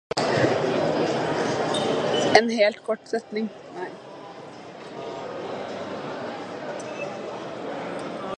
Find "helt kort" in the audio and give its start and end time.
2.49-3.07